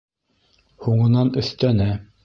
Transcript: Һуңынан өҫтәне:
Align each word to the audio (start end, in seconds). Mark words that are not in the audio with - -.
Һуңынан 0.87 1.33
өҫтәне: 1.43 1.91